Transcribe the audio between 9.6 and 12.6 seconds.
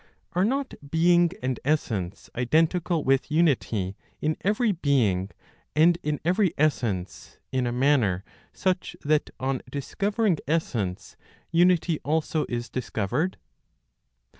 discovering essence, unity also